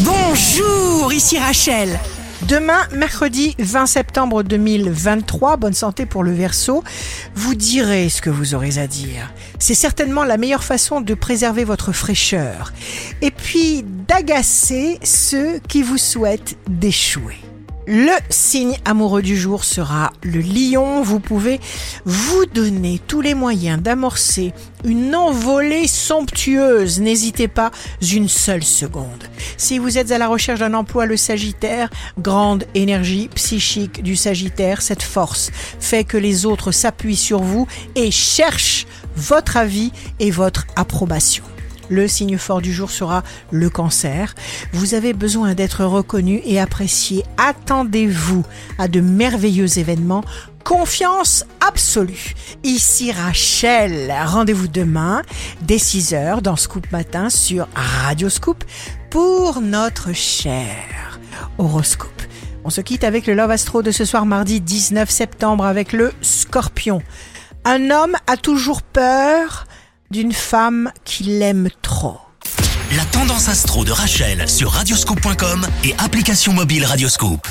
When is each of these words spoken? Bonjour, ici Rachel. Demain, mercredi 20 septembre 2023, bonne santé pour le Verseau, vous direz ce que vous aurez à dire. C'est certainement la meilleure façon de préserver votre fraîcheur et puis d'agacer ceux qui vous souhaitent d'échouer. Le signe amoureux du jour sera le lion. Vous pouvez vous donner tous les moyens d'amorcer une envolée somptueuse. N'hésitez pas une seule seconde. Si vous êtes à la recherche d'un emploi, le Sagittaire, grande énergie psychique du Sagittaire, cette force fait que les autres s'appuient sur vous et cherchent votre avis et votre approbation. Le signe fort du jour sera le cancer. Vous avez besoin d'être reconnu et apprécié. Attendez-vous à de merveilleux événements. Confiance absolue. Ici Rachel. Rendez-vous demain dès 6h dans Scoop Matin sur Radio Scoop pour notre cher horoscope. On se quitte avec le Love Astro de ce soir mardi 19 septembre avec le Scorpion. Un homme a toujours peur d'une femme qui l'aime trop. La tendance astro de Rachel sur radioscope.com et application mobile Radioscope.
Bonjour, 0.00 1.12
ici 1.12 1.38
Rachel. 1.38 2.00
Demain, 2.48 2.80
mercredi 2.96 3.54
20 3.60 3.86
septembre 3.86 4.42
2023, 4.42 5.56
bonne 5.56 5.72
santé 5.72 6.04
pour 6.04 6.24
le 6.24 6.32
Verseau, 6.32 6.82
vous 7.36 7.54
direz 7.54 8.08
ce 8.08 8.20
que 8.20 8.28
vous 8.28 8.56
aurez 8.56 8.78
à 8.78 8.88
dire. 8.88 9.32
C'est 9.60 9.74
certainement 9.74 10.24
la 10.24 10.36
meilleure 10.36 10.64
façon 10.64 11.00
de 11.00 11.14
préserver 11.14 11.62
votre 11.62 11.92
fraîcheur 11.92 12.72
et 13.22 13.30
puis 13.30 13.84
d'agacer 14.08 14.98
ceux 15.04 15.60
qui 15.68 15.82
vous 15.82 15.98
souhaitent 15.98 16.56
d'échouer. 16.68 17.38
Le 17.86 18.12
signe 18.30 18.78
amoureux 18.86 19.20
du 19.20 19.36
jour 19.36 19.62
sera 19.62 20.12
le 20.22 20.40
lion. 20.40 21.02
Vous 21.02 21.20
pouvez 21.20 21.60
vous 22.06 22.46
donner 22.46 22.98
tous 23.06 23.20
les 23.20 23.34
moyens 23.34 23.82
d'amorcer 23.82 24.54
une 24.84 25.14
envolée 25.14 25.86
somptueuse. 25.86 27.00
N'hésitez 27.00 27.46
pas 27.46 27.70
une 28.00 28.28
seule 28.28 28.64
seconde. 28.64 29.24
Si 29.58 29.78
vous 29.78 29.98
êtes 29.98 30.12
à 30.12 30.18
la 30.18 30.28
recherche 30.28 30.60
d'un 30.60 30.72
emploi, 30.72 31.04
le 31.04 31.18
Sagittaire, 31.18 31.90
grande 32.18 32.64
énergie 32.74 33.28
psychique 33.34 34.02
du 34.02 34.16
Sagittaire, 34.16 34.80
cette 34.80 35.02
force 35.02 35.50
fait 35.78 36.04
que 36.04 36.16
les 36.16 36.46
autres 36.46 36.72
s'appuient 36.72 37.16
sur 37.16 37.42
vous 37.42 37.66
et 37.96 38.10
cherchent 38.10 38.86
votre 39.16 39.58
avis 39.58 39.92
et 40.20 40.30
votre 40.30 40.66
approbation. 40.76 41.44
Le 41.88 42.08
signe 42.08 42.38
fort 42.38 42.60
du 42.60 42.72
jour 42.72 42.90
sera 42.90 43.22
le 43.50 43.68
cancer. 43.70 44.34
Vous 44.72 44.94
avez 44.94 45.12
besoin 45.12 45.54
d'être 45.54 45.84
reconnu 45.84 46.40
et 46.44 46.60
apprécié. 46.60 47.24
Attendez-vous 47.36 48.44
à 48.78 48.88
de 48.88 49.00
merveilleux 49.00 49.78
événements. 49.78 50.24
Confiance 50.64 51.44
absolue. 51.60 52.34
Ici 52.62 53.12
Rachel. 53.12 54.12
Rendez-vous 54.24 54.68
demain 54.68 55.22
dès 55.62 55.76
6h 55.76 56.40
dans 56.40 56.56
Scoop 56.56 56.90
Matin 56.90 57.28
sur 57.28 57.68
Radio 57.74 58.30
Scoop 58.30 58.64
pour 59.10 59.60
notre 59.60 60.12
cher 60.12 61.20
horoscope. 61.58 62.10
On 62.64 62.70
se 62.70 62.80
quitte 62.80 63.04
avec 63.04 63.26
le 63.26 63.34
Love 63.34 63.50
Astro 63.50 63.82
de 63.82 63.90
ce 63.90 64.06
soir 64.06 64.24
mardi 64.24 64.60
19 64.60 65.10
septembre 65.10 65.66
avec 65.66 65.92
le 65.92 66.12
Scorpion. 66.22 67.02
Un 67.66 67.90
homme 67.90 68.16
a 68.26 68.38
toujours 68.38 68.80
peur 68.80 69.66
d'une 70.14 70.32
femme 70.32 70.92
qui 71.04 71.24
l'aime 71.24 71.68
trop. 71.82 72.20
La 72.96 73.04
tendance 73.06 73.48
astro 73.48 73.84
de 73.84 73.90
Rachel 73.90 74.48
sur 74.48 74.70
radioscope.com 74.70 75.66
et 75.82 75.92
application 75.98 76.52
mobile 76.52 76.84
Radioscope. 76.84 77.48